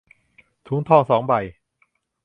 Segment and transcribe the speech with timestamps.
[0.67, 1.33] ถุงทอง สอง ใบ